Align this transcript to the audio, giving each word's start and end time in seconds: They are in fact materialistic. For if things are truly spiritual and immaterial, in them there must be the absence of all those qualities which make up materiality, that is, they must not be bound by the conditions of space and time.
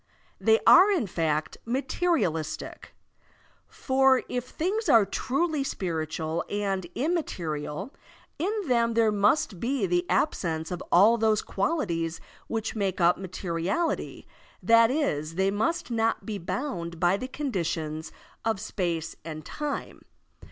They 0.39 0.59
are 0.65 0.89
in 0.89 1.05
fact 1.05 1.59
materialistic. 1.63 2.95
For 3.67 4.23
if 4.27 4.45
things 4.45 4.89
are 4.89 5.05
truly 5.05 5.63
spiritual 5.63 6.43
and 6.49 6.87
immaterial, 6.95 7.93
in 8.39 8.51
them 8.67 8.95
there 8.95 9.11
must 9.11 9.59
be 9.59 9.85
the 9.85 10.09
absence 10.09 10.71
of 10.71 10.81
all 10.91 11.19
those 11.19 11.43
qualities 11.43 12.19
which 12.47 12.75
make 12.75 12.99
up 12.99 13.19
materiality, 13.19 14.27
that 14.63 14.89
is, 14.89 15.35
they 15.35 15.51
must 15.51 15.91
not 15.91 16.25
be 16.25 16.39
bound 16.39 16.99
by 16.99 17.15
the 17.15 17.27
conditions 17.27 18.11
of 18.43 18.59
space 18.59 19.15
and 19.23 19.45
time. 19.45 20.01